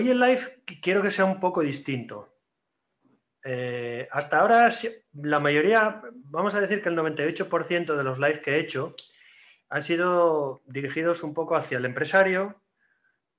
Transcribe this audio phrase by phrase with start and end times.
[0.00, 2.34] Hoy el live quiero que sea un poco distinto.
[3.44, 4.72] Eh, hasta ahora
[5.12, 8.94] la mayoría, vamos a decir que el 98% de los lives que he hecho
[9.68, 12.62] han sido dirigidos un poco hacia el empresario,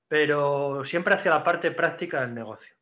[0.06, 2.76] pero siempre hacia la parte práctica del negocio.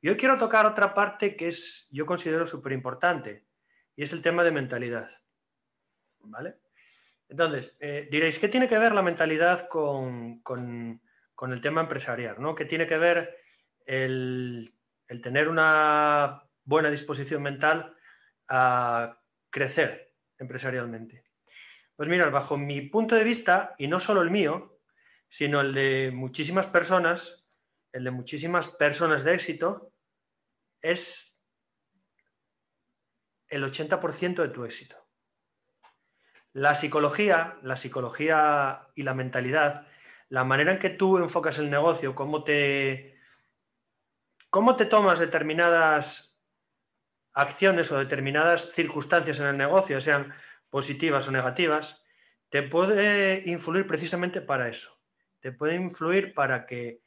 [0.00, 3.44] Y hoy quiero tocar otra parte que es, yo considero súper importante,
[3.96, 5.10] y es el tema de mentalidad.
[6.20, 6.54] ¿Vale?
[7.28, 10.40] Entonces, eh, diréis, ¿qué tiene que ver la mentalidad con,
[11.52, 12.36] el tema empresarial?
[12.40, 12.54] ¿no?
[12.54, 13.38] ¿Qué tiene que ver
[13.84, 14.74] el,
[15.22, 17.94] tener una buena disposición mental
[18.48, 21.24] a crecer empresarialmente?
[21.94, 24.80] Pues mira, bajo mi punto de vista, y no solo el mío,
[25.28, 27.46] sino el de muchísimas personas,
[27.92, 29.92] el de muchísimas personas de éxito,
[30.82, 31.38] es
[33.48, 34.96] el 80% de tu éxito.
[36.52, 39.86] La psicología, la psicología y la mentalidad,
[40.28, 43.18] la manera en que tú enfocas el negocio, cómo te,
[44.50, 46.40] cómo te tomas determinadas
[47.32, 50.32] acciones o determinadas circunstancias en el negocio, sean
[50.70, 52.02] positivas o negativas,
[52.48, 54.98] te puede influir precisamente para eso.
[55.40, 57.02] Te puede influir para que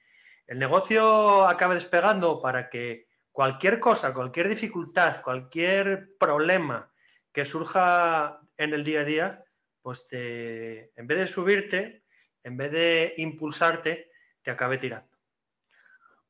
[0.48, 6.92] el negocio acabe despegando, para que cualquier cosa, cualquier dificultad, cualquier problema
[7.32, 9.44] que surja en el día a día,
[9.82, 11.99] pues te, en vez de subirte,
[12.44, 15.10] en vez de impulsarte, te acabe tirando.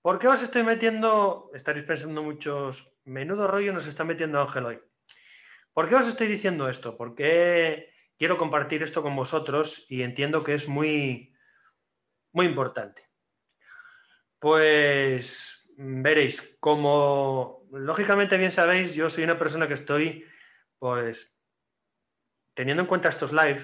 [0.01, 1.51] ¿Por qué os estoy metiendo?
[1.53, 4.79] Estaréis pensando muchos, menudo rollo nos está metiendo Ángel hoy.
[5.73, 6.97] ¿Por qué os estoy diciendo esto?
[6.97, 11.35] Porque quiero compartir esto con vosotros y entiendo que es muy,
[12.31, 13.09] muy importante.
[14.39, 20.25] Pues veréis, como lógicamente bien sabéis, yo soy una persona que estoy
[20.77, 21.37] pues
[22.53, 23.61] teniendo en cuenta estos live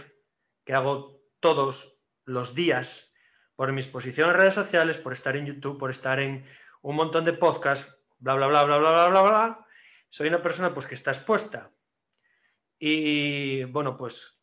[0.66, 1.95] que hago todos
[2.26, 3.14] los días
[3.56, 6.46] por mi exposición en redes sociales, por estar en YouTube, por estar en
[6.82, 9.68] un montón de podcasts, bla, bla, bla, bla, bla, bla, bla, bla,
[10.10, 11.72] soy una persona pues que está expuesta.
[12.78, 14.40] Y bueno, pues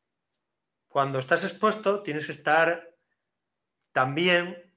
[0.89, 2.95] cuando estás expuesto tienes que estar
[3.93, 4.73] también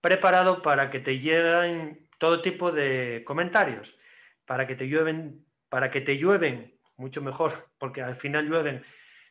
[0.00, 3.98] preparado para que te lleguen todo tipo de comentarios,
[4.44, 8.84] para que te llueven, para que te llueven mucho mejor, porque al final llueven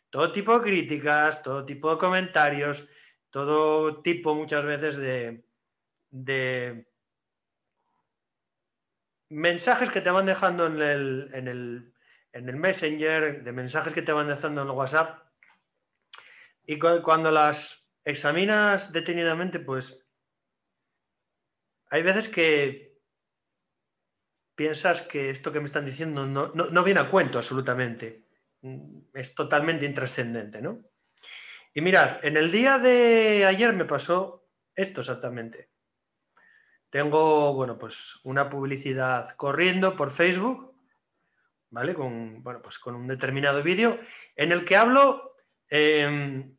[0.09, 2.88] todo tipo de críticas, todo tipo de comentarios,
[3.33, 5.44] todo tipo muchas veces de,
[6.11, 6.88] de
[9.29, 11.93] mensajes que te van dejando en el, en, el,
[12.31, 15.19] en el, Messenger, de mensajes que te van dejando en el WhatsApp.
[16.67, 20.05] Y cuando las examinas detenidamente, pues
[21.89, 23.01] hay veces que
[24.53, 28.27] piensas que esto que me están diciendo no, viene a cuento absolutamente.
[28.61, 30.92] Mm, es totalmente intrascendente, ¿no?
[31.73, 35.69] Y mirad, en el día de ayer me pasó esto exactamente.
[36.89, 40.75] Tengo, bueno, pues una publicidad corriendo por Facebook,
[41.69, 41.94] ¿vale?
[41.94, 44.00] Con, bueno, pues con un determinado vídeo
[44.35, 45.35] en el que hablo,
[45.69, 46.56] em,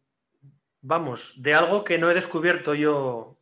[0.80, 3.40] vamos, de algo que no he descubierto yo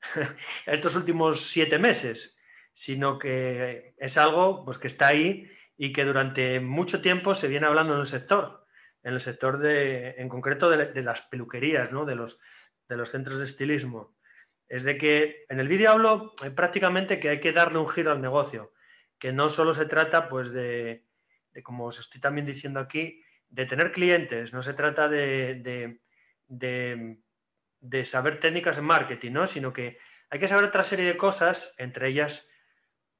[0.66, 2.38] estos últimos siete meses
[2.78, 7.66] sino que es algo pues, que está ahí y que durante mucho tiempo se viene
[7.66, 8.64] hablando en el sector,
[9.02, 12.04] en el sector de, en concreto de, las peluquerías, ¿no?
[12.04, 12.40] de, los,
[12.88, 14.16] de los centros de estilismo.
[14.68, 18.12] Es de que en el vídeo hablo eh, prácticamente que hay que darle un giro
[18.12, 18.72] al negocio,
[19.18, 21.06] que no solo se trata pues de,
[21.62, 25.98] como os estoy también diciendo aquí, de tener clientes, no se trata de,
[26.48, 29.46] de, saber técnicas en marketing, ¿no?
[29.46, 29.98] sino que
[30.28, 32.46] hay que saber otra serie de cosas, entre ellas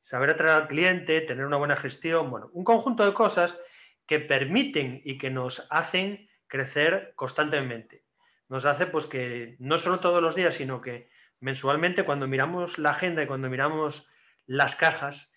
[0.03, 3.59] saber atraer al cliente, tener una buena gestión, bueno, un conjunto de cosas
[4.09, 8.07] que permiten y que nos hacen crecer constantemente.
[8.49, 11.11] Nos hace pues que no solo todos los días, sino que
[11.41, 14.09] mensualmente cuando miramos la agenda y cuando miramos
[14.47, 15.31] las cajas,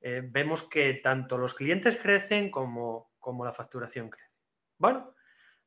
[0.00, 4.32] eh, vemos que tanto los clientes crecen como, como la facturación crece.
[4.78, 5.14] Bueno,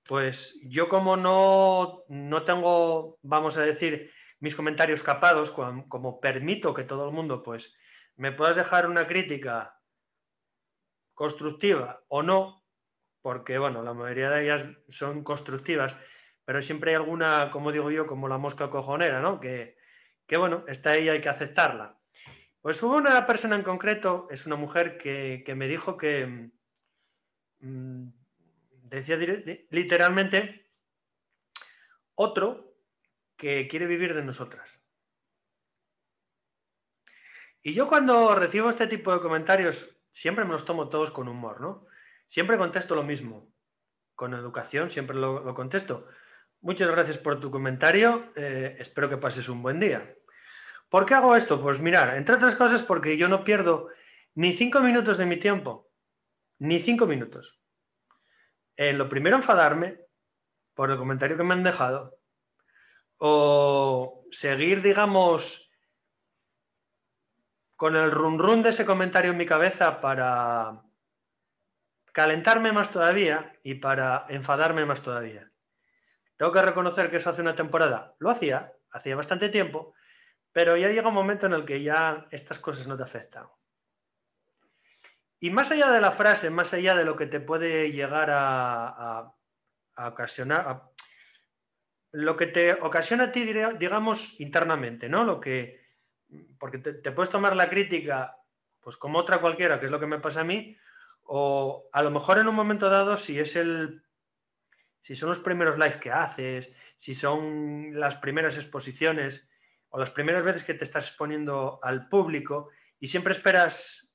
[0.03, 6.73] pues yo como no, no tengo, vamos a decir, mis comentarios capados, como, como permito
[6.73, 7.78] que todo el mundo pues
[8.16, 9.77] me puedas dejar una crítica
[11.17, 12.64] constructiva o no,
[13.23, 15.97] porque bueno, la mayoría de ellas son constructivas,
[16.46, 19.40] pero siempre hay alguna, como digo yo, como la mosca cojonera, ¿no?
[19.40, 19.75] Que,
[20.37, 21.99] bueno, está ahí, hay que aceptarla.
[22.61, 26.52] Pues hubo una persona en concreto, es una mujer que, me dijo que
[27.61, 28.09] mm,
[28.84, 29.17] decía
[29.72, 30.70] literalmente
[32.13, 32.75] otro
[33.35, 34.84] que quiere vivir de nosotras.
[37.63, 41.61] Y yo cuando recibo este tipo de comentarios, siempre me los tomo todos con humor,
[41.61, 41.85] ¿no?
[42.28, 43.53] Siempre contesto lo mismo.
[44.16, 46.08] Con educación siempre lo, contesto.
[46.59, 48.31] Muchas gracias por tu comentario.
[48.35, 50.16] Eh, espero que pases un buen día.
[50.90, 51.61] ¿Por qué hago esto?
[51.61, 53.90] Pues mirar, entre otras cosas porque yo no pierdo
[54.34, 55.91] ni cinco minutos de mi tiempo,
[56.58, 57.59] ni cinco minutos.
[58.75, 59.99] En lo primero enfadarme
[60.73, 62.17] por el comentario que me han dejado
[63.17, 65.66] o seguir, digamos,
[67.78, 70.82] con el run run de ese comentario en mi cabeza para
[72.12, 75.52] calentarme más todavía y para enfadarme más todavía.
[76.35, 78.16] Tengo que reconocer que eso hace una temporada.
[78.18, 79.94] Lo hacía, hacía bastante tiempo,
[80.52, 83.47] pero ya llega un momento en el que ya estas cosas no te afectan.
[85.40, 89.34] Y más allá de la frase, más allá de lo que te puede llegar a,
[89.96, 90.82] ocasionar,
[92.12, 95.23] lo que te ocasiona a ti, digamos, internamente, ¿no?
[95.23, 95.86] Lo que,
[96.59, 98.38] porque te, puedes tomar la crítica,
[98.79, 100.78] pues como otra cualquiera, que es lo que me pasa a mí,
[101.24, 104.03] o a lo mejor en un momento dado, si es el,
[105.02, 109.50] si son los primeros live que haces, si son las primeras exposiciones,
[109.90, 112.70] o las primeras veces que te estás exponiendo al público
[113.00, 114.09] y siempre esperas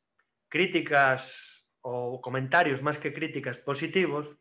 [0.48, 4.36] críticas o comentarios más que críticas positivos,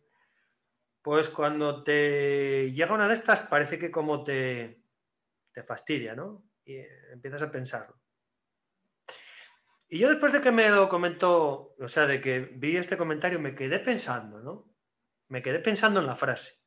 [1.02, 4.84] pues cuando te llega una de estas parece que como te,
[5.54, 6.44] te fastidia, ¿no?
[6.66, 6.78] Y
[7.12, 8.02] empiezas a pensarlo.
[9.94, 13.40] Y yo después de que me lo comentó, o sea, de que vi este comentario,
[13.40, 14.74] me quedé pensando, ¿no?
[15.28, 16.62] Me quedé pensando en la frase.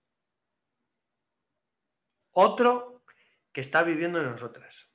[2.32, 3.02] Otro
[3.50, 4.94] que está viviendo en nosotras.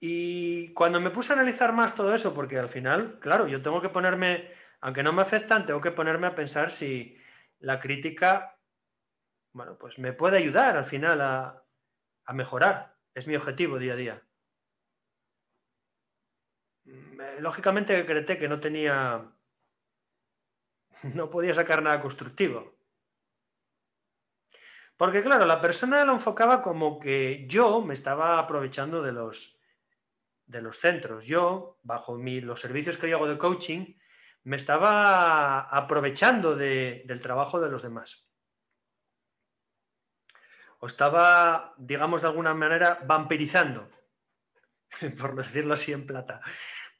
[0.00, 3.80] Y cuando me puse a analizar más todo eso, porque al final, claro, yo tengo
[3.80, 7.16] que ponerme, aunque no me afectan, tengo que ponerme a pensar si
[7.60, 8.58] la crítica,
[9.52, 11.63] bueno, pues me puede ayudar al final a,
[12.24, 12.96] a mejorar.
[13.14, 14.22] Es mi objetivo día a día.
[17.38, 19.32] Lógicamente decreté que no tenía,
[21.02, 22.74] no podía sacar nada constructivo.
[24.96, 29.58] Porque claro, la persona lo enfocaba como que yo me estaba aprovechando de los,
[30.46, 31.26] de los centros.
[31.26, 33.94] Yo, bajo los servicios que yo hago de coaching,
[34.44, 38.23] me estaba aprovechando del trabajo de los demás.
[40.86, 43.90] Estaba, digamos de alguna manera, vampirizando,
[45.18, 46.40] por decirlo así en plata,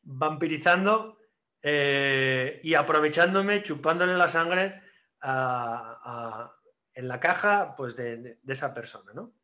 [0.03, 1.19] vampirizando
[1.63, 4.83] eh, y aprovechándome, chupándole la sangre
[5.21, 6.55] a
[6.95, 9.13] en la caja pues, de, esa persona.
[9.13, 9.35] ¿no?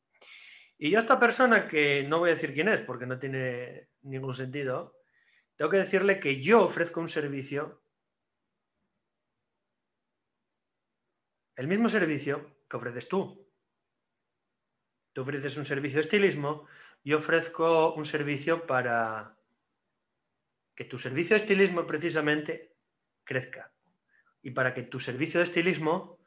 [0.79, 3.91] Y yo a esta persona, que no voy a decir quién es porque no tiene
[4.03, 4.97] ningún sentido,
[5.57, 7.83] tengo que decirle que yo ofrezco un servicio,
[11.57, 13.50] el mismo servicio que ofreces tú.
[15.21, 16.67] Ofreces un servicio de estilismo,
[17.05, 19.37] yo ofrezco un servicio para
[20.75, 22.75] que tu servicio de estilismo precisamente
[23.25, 23.73] crezca.
[24.43, 26.19] Y para que tu servicio de estilismo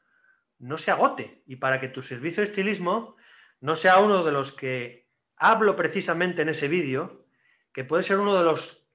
[0.58, 3.16] no se agote y para que tu servicio de estilismo
[3.60, 7.26] no sea uno de los que hablo precisamente en ese vídeo,
[7.72, 8.86] que puede ser uno de los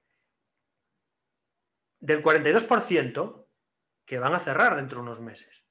[2.00, 3.46] del 42%
[4.06, 5.62] que van a cerrar dentro de unos meses.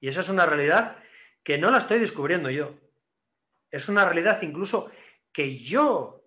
[0.00, 1.02] Y esa es una realidad
[1.42, 2.78] que no la estoy descubriendo yo.
[3.70, 4.90] Es una realidad incluso
[5.32, 6.24] que yo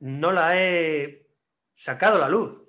[0.00, 1.26] no la he
[1.74, 2.62] sacado a la luz.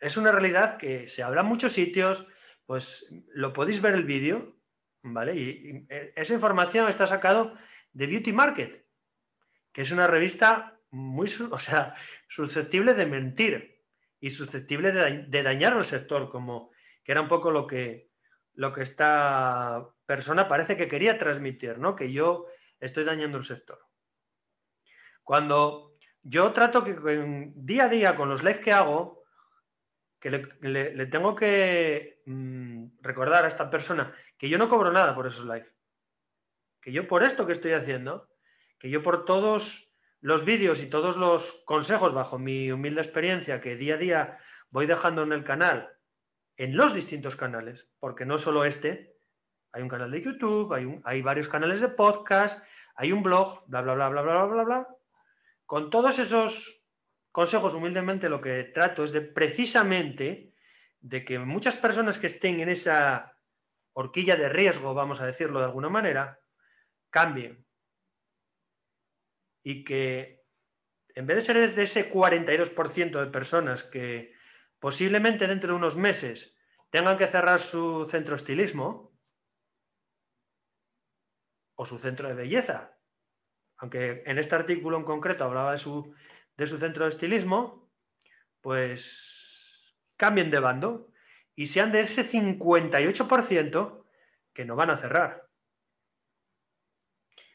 [0.00, 2.26] Es una realidad que se habla en muchos sitios,
[2.66, 4.56] pues lo podéis ver el vídeo,
[5.02, 5.36] ¿vale?
[5.36, 7.56] Y, e, esa información está sacado
[7.92, 8.86] de Beauty Market,
[9.72, 11.94] que es una revista muy, o sea,
[12.28, 13.84] susceptible de mentir
[14.20, 16.70] y susceptible de, dañar al sector, como
[17.02, 18.10] que era un poco lo que,
[18.54, 21.96] lo que esta persona parece que quería transmitir, ¿no?
[21.96, 22.46] Que yo
[22.80, 23.78] estoy dañando el sector.
[25.22, 26.96] Cuando yo trato que
[27.54, 29.24] día a día con los lives que hago,
[30.18, 35.26] que le, tengo que mm, recordar a esta persona que yo no cobro nada por
[35.26, 35.72] esos live.
[36.82, 38.28] Que yo por esto que estoy haciendo,
[38.78, 43.76] que yo por todos los vídeos y todos los consejos bajo mi humilde experiencia que
[43.76, 44.38] día a día
[44.70, 45.90] voy dejando en el canal,
[46.56, 49.16] en los distintos canales, porque no solo este,
[49.72, 52.62] hay un canal de YouTube, hay, hay varios canales de podcast,
[53.00, 54.88] hay un blog, bla, bla, bla, bla, bla, bla, bla, bla.
[55.64, 56.82] Con todos esos
[57.32, 60.52] consejos, humildemente, lo que trato es de precisamente
[61.00, 63.38] de que muchas personas que estén en esa
[63.94, 66.40] horquilla de riesgo, vamos a decirlo de alguna manera,
[67.08, 67.64] cambien.
[69.62, 70.44] Y que
[71.14, 74.34] en vez de ser de ese 42% de personas que
[74.78, 76.54] posiblemente dentro de unos meses
[76.90, 79.09] tengan que cerrar su centro estilismo
[81.80, 82.98] o su centro de belleza,
[83.78, 86.14] aunque en este artículo en concreto hablaba de su
[86.58, 87.90] de su centro de estilismo,
[88.60, 91.10] pues cambien de bando
[91.54, 94.04] y sean de ese 58%
[94.52, 95.48] que no van a cerrar.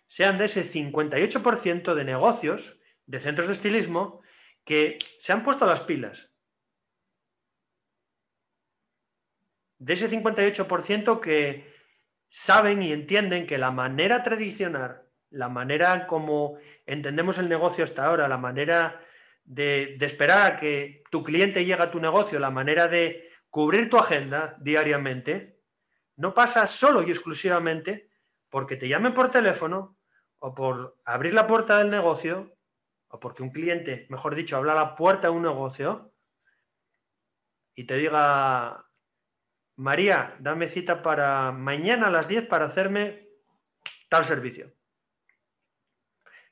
[0.07, 4.23] sean de ese 58% de negocios, de centros de estilismo,
[4.63, 6.33] que se han puesto las pilas.
[9.77, 11.74] De ese 58% que
[12.35, 18.27] saben y entienden que la manera tradicional, la manera como entendemos el negocio hasta ahora,
[18.27, 19.01] la manera
[19.45, 23.97] de, esperar a que tu cliente llegue a tu negocio, la manera de cubrir tu
[23.97, 25.61] agenda diariamente,
[26.17, 28.09] no pasa solo y exclusivamente
[28.49, 29.97] porque te llamen por teléfono
[30.39, 32.57] o por abrir la puerta del negocio
[33.07, 36.11] o porque un cliente, mejor dicho, abra la puerta de un negocio
[37.75, 38.84] y te diga,
[39.77, 43.27] María, dame cita para mañana a las 10 para hacerme
[44.09, 44.73] tal servicio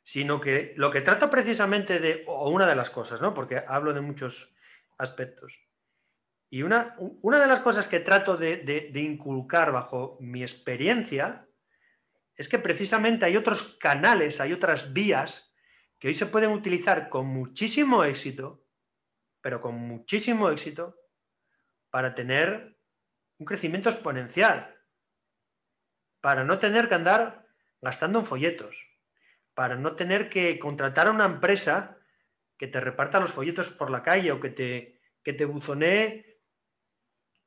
[0.04, 3.34] sino que lo que trato precisamente de, o una de las cosas, ¿no?
[3.34, 4.54] Porque hablo de muchos
[4.98, 5.60] aspectos.
[6.50, 11.48] Y una, una de las cosas que trato de, de, inculcar bajo mi experiencia
[12.36, 15.52] es que precisamente hay otros canales, hay otras vías
[15.98, 18.68] que hoy se pueden utilizar con muchísimo éxito,
[19.42, 21.00] pero con muchísimo éxito,
[21.90, 22.73] para tener
[23.44, 24.74] un crecimiento exponencial,
[26.22, 27.46] para no tener que andar
[27.82, 28.78] gastando en folletos,
[29.54, 31.98] para no tener que contratar a una empresa
[32.58, 36.40] que te reparta los folletos por la calle o que te, que te buzonee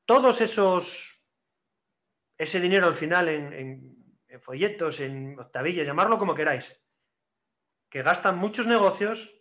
[0.05, 1.19] todos esos,
[2.37, 6.79] ese dinero al final en, folletos, en octavillas, llamarlo como queráis,
[7.89, 9.33] que gastan muchos negocios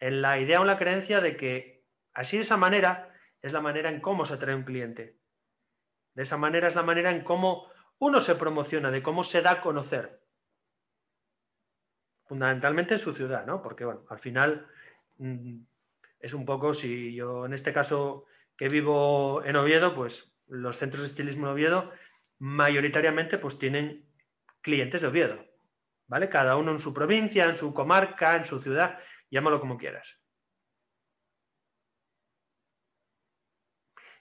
[0.00, 3.15] en la idea o la creencia de que así de esa manera
[3.46, 5.18] es la manera en cómo se atrae un cliente.
[6.14, 9.52] De esa manera es la manera en cómo uno se promociona, de cómo se da
[9.52, 10.20] a conocer
[12.26, 13.62] fundamentalmente en su ciudad, ¿no?
[13.62, 14.66] Porque, bueno, al final
[15.18, 15.58] mm,
[16.18, 18.24] es un poco, si yo en este caso
[18.56, 21.92] que vivo en Oviedo, pues los centros de estilismo de Oviedo
[22.38, 24.08] mayoritariamente pues tienen
[24.60, 25.44] clientes de Oviedo,
[26.06, 26.28] ¿vale?
[26.28, 28.98] Cada uno en su provincia, en su comarca, en su ciudad,
[29.30, 30.20] llámalo como quieras.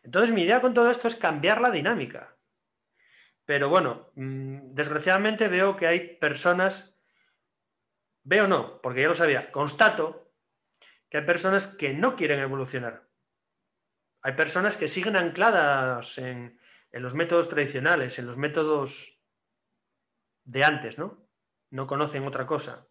[0.05, 2.37] Entonces mi idea con todo esto es cambiar la dinámica.
[3.43, 6.95] Pero bueno, mm, desgraciadamente veo que hay personas
[8.25, 10.33] Veo no, porque ya lo sabía, constato
[11.09, 13.07] que hay personas que no quieren evolucionar.
[14.23, 16.59] Hay personas que siguen ancladas en,
[16.91, 19.19] los métodos tradicionales, en los métodos
[20.43, 21.29] de antes, ¿no?
[21.69, 22.87] No conocen otra cosa.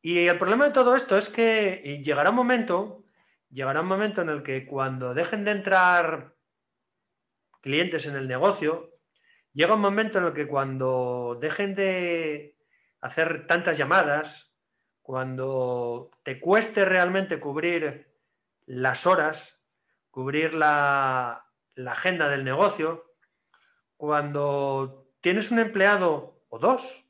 [0.00, 3.04] Y el problema de todo esto es que llegará un momento,
[3.50, 6.34] llegará un momento en el que cuando dejen de entrar
[7.60, 8.98] clientes en el negocio,
[9.52, 12.56] llega un momento en el que cuando dejen de
[13.00, 14.54] hacer tantas llamadas,
[15.02, 18.14] cuando te cueste realmente cubrir
[18.66, 19.60] las horas,
[20.10, 21.46] cubrir la,
[21.86, 23.14] agenda del negocio,
[23.96, 27.06] cuando tienes un empleado o dos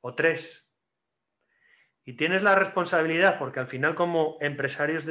[0.00, 0.70] o tres
[2.04, 5.04] y tienes la responsabilidad, porque al final como empresarios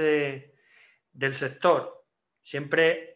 [1.14, 2.06] del sector.
[2.42, 3.14] Siempre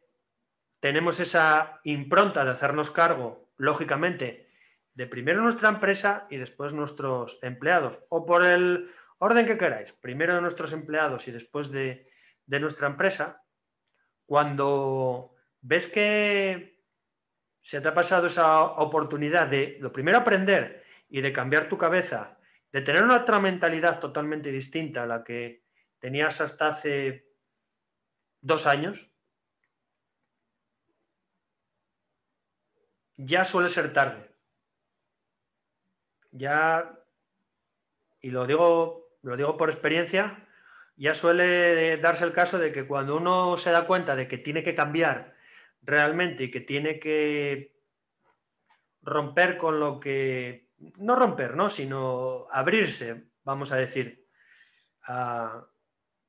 [0.79, 4.47] tenemos esa impronta de hacernos cargo, lógicamente,
[4.93, 8.89] de primero nuestra empresa y después nuestros empleados, o por el
[9.19, 12.07] orden que queráis, primero de nuestros empleados y después de,
[12.47, 13.43] nuestra empresa,
[14.25, 16.81] cuando ves que
[17.61, 22.37] se te ha pasado esa oportunidad de lo primero aprender y de cambiar tu cabeza,
[22.71, 25.63] de tener una otra mentalidad totalmente distinta a la que
[25.99, 27.26] tenías hasta hace
[28.47, 29.09] dos años,
[33.17, 34.27] ya suele ser tarde
[36.37, 36.99] ya,
[38.21, 40.47] y lo digo, lo digo por experiencia,
[40.95, 44.63] ya suele darse el caso de que cuando uno se da cuenta de que tiene
[44.63, 45.35] que cambiar
[45.81, 47.75] realmente y que tiene que
[49.01, 51.69] romper con lo que, no romper, ¿no?
[51.69, 54.27] sino abrirse, vamos a decir,
[55.03, 55.65] a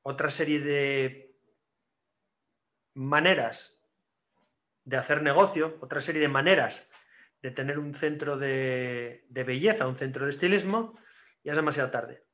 [0.03, 1.28] otra serie de
[2.99, 3.79] maneras
[4.85, 6.89] de hacer negocio, otra serie de maneras
[7.41, 10.99] de tener un centro de, belleza, un centro de estilismo,
[11.45, 12.27] ya es demasiado tarde.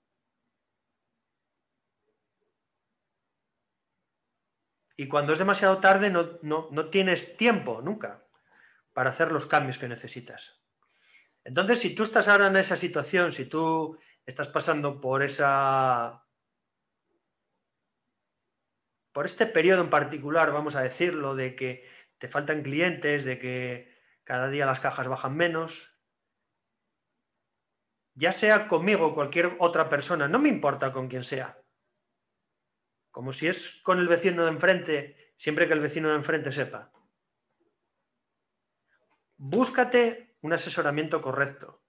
[4.96, 8.24] Y cuando es demasiado tarde no, no, tienes tiempo nunca
[8.94, 10.62] para hacer los cambios que necesitas.
[11.44, 16.23] Entonces, si tú estás ahora en esa situación, si tú estás pasando por esa
[19.14, 23.96] por este periodo en particular, vamos a decirlo, de que te faltan clientes, de que
[24.24, 25.96] cada día las cajas bajan menos.
[28.14, 31.62] Ya sea conmigo o cualquier otra persona, no me importa con quién sea.
[33.12, 36.92] Como si es con el vecino de enfrente, siempre que el vecino de enfrente sepa.
[39.36, 41.84] Búscate un asesoramiento correcto.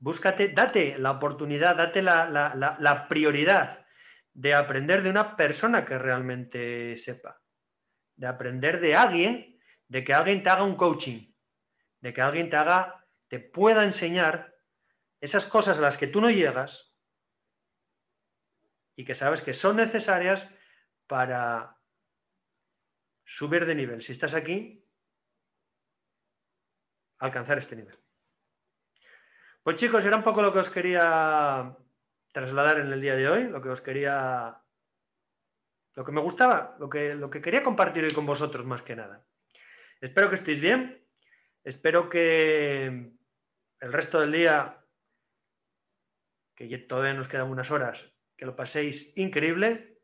[0.00, 3.86] Búscate, date la oportunidad, date la, prioridad
[4.32, 7.42] de aprender de una persona que realmente sepa,
[8.16, 11.34] de aprender de alguien, de que alguien te haga un coaching,
[12.00, 14.54] de que alguien te haga, te pueda enseñar
[15.20, 16.96] esas cosas a las que tú no llegas
[18.96, 20.48] y que sabes que son necesarias
[21.06, 21.78] para
[23.24, 24.02] subir de nivel.
[24.02, 24.86] Si estás aquí,
[27.18, 27.98] alcanzar este nivel.
[29.62, 31.76] Pues chicos, era un poco lo que os quería
[32.32, 34.62] trasladar en el día de hoy, lo que os quería,
[35.94, 38.96] lo que me gustaba, lo que, lo que quería compartir hoy con vosotros más que
[38.96, 39.26] nada.
[40.00, 41.06] Espero que estéis bien,
[41.64, 43.12] espero que
[43.80, 44.84] el resto del día,
[46.54, 49.98] que todavía nos quedan unas horas, que lo paséis increíble,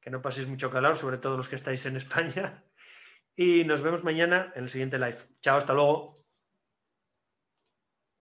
[0.00, 2.64] que no paséis mucho calor, sobre todo los que estáis en España,
[3.36, 5.18] y nos vemos mañana en el siguiente live.
[5.40, 6.19] Chao, hasta luego.